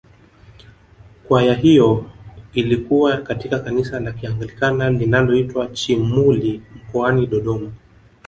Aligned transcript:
Kwaya 1.27 1.53
hiyo 1.53 2.05
ilikuwa 2.53 3.17
katika 3.17 3.59
kanisa 3.59 3.99
la 3.99 4.11
kianglikana 4.11 4.89
linaloitwa 4.89 5.67
Chimuli 5.67 6.61
mkoani 6.75 7.27
Dodoma 7.27 7.71